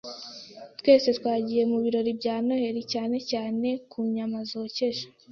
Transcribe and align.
Twese 0.79 1.09
twagiye 1.17 1.63
mu 1.71 1.77
birori 1.83 2.11
bya 2.19 2.35
Noheri, 2.45 2.81
cyane 2.93 3.17
cyane 3.31 3.67
ku 3.91 3.99
nyama 4.15 4.37
zokeje. 4.49 5.05